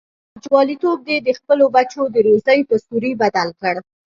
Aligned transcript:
جواليتوب 0.45 0.99
دې 1.07 1.17
د 1.21 1.29
خپلو 1.39 1.65
بچو 1.75 2.03
د 2.13 2.17
روزۍ 2.27 2.59
په 2.69 2.75
سوري 2.85 3.11
بدل 3.21 3.49
کړ. 3.61 3.75